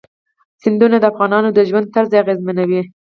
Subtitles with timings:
[0.61, 2.81] سیندونه د افغانانو د ژوند طرز اغېزمنوي.